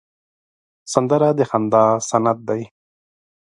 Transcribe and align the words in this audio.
سندره 0.93 1.29
د 1.37 1.39
خندا 1.49 1.85
سند 2.09 2.37
دی 2.47 2.61